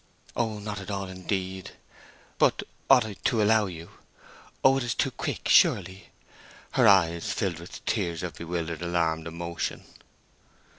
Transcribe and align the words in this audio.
Oh, 0.35 0.57
not 0.57 0.79
at 0.81 0.89
all, 0.89 1.07
indeed! 1.07 1.73
But—ought 2.39 3.05
I 3.05 3.13
to 3.13 3.43
allow 3.43 3.67
you?—oh, 3.67 4.77
it 4.77 4.83
is 4.83 4.95
too 4.95 5.11
quick—surely!" 5.11 6.09
Her 6.71 6.87
eyes 6.87 7.31
filled 7.31 7.59
with 7.59 7.85
tears 7.85 8.23
of 8.23 8.33
bewildered, 8.33 8.81
alarmed 8.81 9.27
emotion. 9.27 9.83